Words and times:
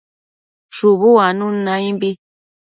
Shubu 0.75 1.07
uanun 1.15 1.55
naimbi 1.65 2.09